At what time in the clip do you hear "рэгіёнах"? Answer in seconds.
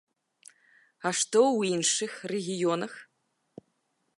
2.33-2.93